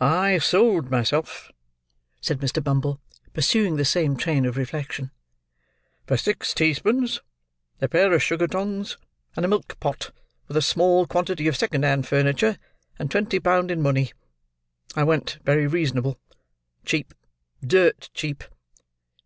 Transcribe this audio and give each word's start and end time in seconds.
"I 0.00 0.38
sold 0.38 0.90
myself," 0.90 1.52
said 2.22 2.38
Mr. 2.38 2.64
Bumble, 2.64 3.02
pursuing 3.34 3.76
the 3.76 3.84
same 3.84 4.16
train 4.16 4.46
of 4.46 4.56
relection, 4.56 5.10
"for 6.06 6.16
six 6.16 6.54
teaspoons, 6.54 7.20
a 7.78 7.86
pair 7.86 8.14
of 8.14 8.22
sugar 8.22 8.46
tongs, 8.46 8.96
and 9.36 9.44
a 9.44 9.48
milk 9.48 9.78
pot; 9.78 10.10
with 10.46 10.56
a 10.56 10.62
small 10.62 11.06
quantity 11.06 11.46
of 11.48 11.56
second 11.58 11.84
hand 11.84 12.06
furniture, 12.08 12.56
and 12.98 13.10
twenty 13.10 13.38
pound 13.40 13.70
in 13.70 13.82
money. 13.82 14.12
I 14.96 15.04
went 15.04 15.36
very 15.44 15.66
reasonable. 15.66 16.18
Cheap, 16.86 17.12
dirt 17.62 18.08
cheap!" 18.14 18.44